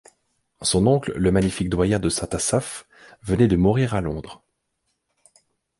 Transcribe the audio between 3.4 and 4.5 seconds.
de mourir à Londres.